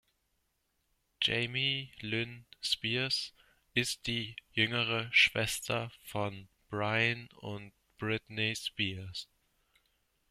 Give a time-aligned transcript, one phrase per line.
[1.21, 3.33] Jamie Lynn Spears
[3.75, 9.27] ist die jüngere Schwester von Bryan und Britney Spears.